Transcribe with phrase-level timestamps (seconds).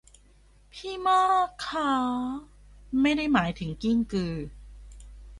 [0.73, 1.91] พี่มากขา
[3.01, 4.35] ไม่ได้หมายถึงกิ้งกือ